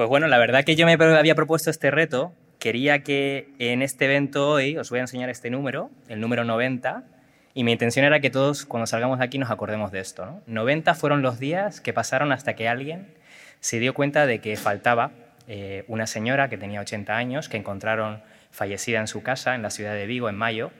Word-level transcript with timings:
Pues 0.00 0.08
bueno, 0.08 0.28
la 0.28 0.38
verdad 0.38 0.64
que 0.64 0.76
yo 0.76 0.86
me 0.86 0.94
había 0.94 1.34
propuesto 1.34 1.68
este 1.68 1.90
reto. 1.90 2.32
Quería 2.58 3.02
que 3.02 3.50
en 3.58 3.82
este 3.82 4.06
evento 4.06 4.48
hoy 4.48 4.78
os 4.78 4.88
voy 4.88 4.98
a 4.98 5.02
enseñar 5.02 5.28
este 5.28 5.50
número, 5.50 5.90
el 6.08 6.22
número 6.22 6.42
90, 6.42 7.04
y 7.52 7.64
mi 7.64 7.72
intención 7.72 8.06
era 8.06 8.18
que 8.18 8.30
todos 8.30 8.64
cuando 8.64 8.86
salgamos 8.86 9.18
de 9.18 9.26
aquí 9.26 9.36
nos 9.36 9.50
acordemos 9.50 9.92
de 9.92 10.00
esto. 10.00 10.24
¿no? 10.24 10.42
90 10.46 10.94
fueron 10.94 11.20
los 11.20 11.38
días 11.38 11.82
que 11.82 11.92
pasaron 11.92 12.32
hasta 12.32 12.56
que 12.56 12.66
alguien 12.66 13.12
se 13.60 13.78
dio 13.78 13.92
cuenta 13.92 14.24
de 14.24 14.40
que 14.40 14.56
faltaba 14.56 15.10
eh, 15.48 15.84
una 15.86 16.06
señora 16.06 16.48
que 16.48 16.56
tenía 16.56 16.80
80 16.80 17.14
años, 17.14 17.50
que 17.50 17.58
encontraron 17.58 18.22
fallecida 18.50 19.00
en 19.00 19.06
su 19.06 19.22
casa 19.22 19.54
en 19.54 19.60
la 19.60 19.68
ciudad 19.68 19.92
de 19.92 20.06
Vigo 20.06 20.30
en 20.30 20.34
mayo. 20.34 20.70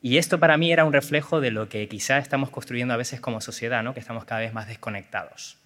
Y 0.00 0.16
esto 0.16 0.40
para 0.40 0.56
mí 0.56 0.72
era 0.72 0.86
un 0.86 0.94
reflejo 0.94 1.42
de 1.42 1.50
lo 1.50 1.68
que 1.68 1.86
quizá 1.88 2.16
estamos 2.16 2.48
construyendo 2.48 2.94
a 2.94 2.96
veces 2.96 3.20
como 3.20 3.42
sociedad, 3.42 3.82
¿no? 3.82 3.92
que 3.92 4.00
estamos 4.00 4.24
cada 4.24 4.40
vez 4.40 4.54
más 4.54 4.66
desconectados. 4.66 5.58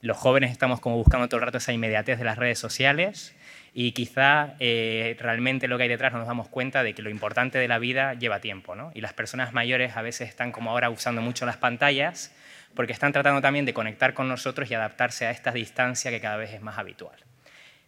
Los 0.00 0.16
jóvenes 0.16 0.52
estamos 0.52 0.80
como 0.80 0.96
buscando 0.96 1.28
todo 1.28 1.40
el 1.40 1.46
rato 1.46 1.58
esa 1.58 1.72
inmediatez 1.72 2.18
de 2.18 2.24
las 2.24 2.38
redes 2.38 2.58
sociales 2.58 3.34
y 3.74 3.92
quizá 3.92 4.54
eh, 4.60 5.16
realmente 5.18 5.66
lo 5.66 5.76
que 5.76 5.84
hay 5.84 5.88
detrás 5.88 6.12
no 6.12 6.20
nos 6.20 6.28
damos 6.28 6.48
cuenta 6.48 6.84
de 6.84 6.94
que 6.94 7.02
lo 7.02 7.10
importante 7.10 7.58
de 7.58 7.66
la 7.66 7.78
vida 7.78 8.14
lleva 8.14 8.40
tiempo. 8.40 8.76
¿no? 8.76 8.92
Y 8.94 9.00
las 9.00 9.12
personas 9.12 9.52
mayores 9.52 9.96
a 9.96 10.02
veces 10.02 10.28
están 10.28 10.52
como 10.52 10.70
ahora 10.70 10.88
usando 10.88 11.20
mucho 11.20 11.46
las 11.46 11.56
pantallas 11.56 12.32
porque 12.74 12.92
están 12.92 13.12
tratando 13.12 13.40
también 13.40 13.64
de 13.64 13.74
conectar 13.74 14.14
con 14.14 14.28
nosotros 14.28 14.70
y 14.70 14.74
adaptarse 14.74 15.26
a 15.26 15.32
esta 15.32 15.50
distancia 15.50 16.10
que 16.12 16.20
cada 16.20 16.36
vez 16.36 16.52
es 16.52 16.62
más 16.62 16.78
habitual. 16.78 17.16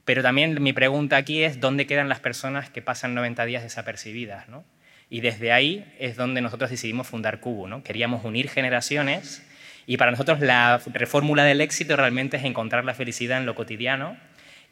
Pero 0.04 0.22
también 0.22 0.60
mi 0.60 0.72
pregunta 0.72 1.16
aquí 1.16 1.44
es, 1.44 1.60
¿dónde 1.60 1.86
quedan 1.86 2.08
las 2.08 2.18
personas 2.18 2.70
que 2.70 2.82
pasan 2.82 3.14
90 3.14 3.44
días 3.44 3.62
desapercibidas? 3.62 4.48
¿no? 4.48 4.64
Y 5.10 5.20
desde 5.20 5.52
ahí 5.52 5.94
es 6.00 6.16
donde 6.16 6.40
nosotros 6.40 6.70
decidimos 6.70 7.06
fundar 7.06 7.38
Cubo. 7.38 7.68
¿no? 7.68 7.84
Queríamos 7.84 8.24
unir 8.24 8.48
generaciones 8.48 9.46
y 9.90 9.96
para 9.96 10.12
nosotros 10.12 10.38
la 10.38 10.80
fórmula 11.08 11.42
del 11.42 11.60
éxito 11.60 11.96
realmente 11.96 12.36
es 12.36 12.44
encontrar 12.44 12.84
la 12.84 12.94
felicidad 12.94 13.38
en 13.38 13.44
lo 13.44 13.56
cotidiano 13.56 14.16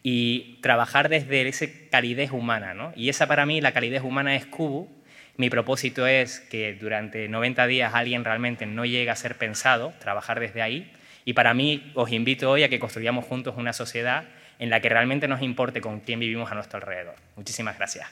y 0.05 0.61
trabajar 0.63 1.09
desde 1.09 1.49
esa 1.49 1.67
calidez 1.91 2.31
humana. 2.31 2.73
¿no? 2.73 2.93
Y 2.95 3.09
esa 3.09 3.27
para 3.27 3.45
mí, 3.45 3.61
la 3.61 3.73
calidez 3.73 4.05
humana 4.05 4.37
es 4.37 4.47
Cubo. 4.47 4.89
Mi 5.37 5.51
propósito 5.51 6.07
es 6.07 6.39
que 6.39 6.73
durante 6.75 7.29
90 7.29 7.67
días 7.67 7.95
alguien 7.95 8.25
realmente 8.25 8.65
no 8.65 8.85
llegue 8.85 9.11
a 9.11 9.17
ser 9.17 9.35
pensado, 9.35 9.93
trabajar 9.99 10.39
desde 10.39 10.63
ahí. 10.63 10.93
Y 11.25 11.33
para 11.33 11.53
mí 11.53 11.91
os 11.97 12.13
invito 12.13 12.49
hoy 12.49 12.63
a 12.63 12.69
que 12.69 12.79
construyamos 12.79 13.25
juntos 13.25 13.57
una 13.57 13.73
sociedad 13.73 14.23
en 14.61 14.71
la 14.71 14.81
que 14.81 14.89
realmente 14.89 15.27
nos 15.27 15.43
importe 15.43 15.81
con 15.81 15.99
quién 15.99 16.21
vivimos 16.21 16.53
a 16.53 16.55
nuestro 16.55 16.77
alrededor. 16.77 17.17
Muchísimas 17.35 17.77
gracias. 17.77 18.07